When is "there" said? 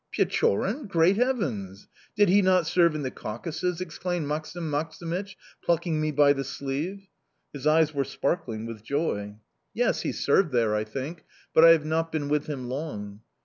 10.53-10.73